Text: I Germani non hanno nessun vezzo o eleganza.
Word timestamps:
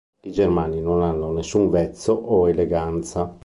I 0.23 0.31
Germani 0.31 0.81
non 0.81 1.03
hanno 1.03 1.31
nessun 1.31 1.69
vezzo 1.69 2.13
o 2.13 2.49
eleganza. 2.49 3.37